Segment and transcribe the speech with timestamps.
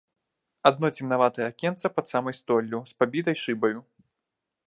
[0.69, 3.79] Адно цемнаватае акенца, пад самай столлю, з пабітай шыбаю.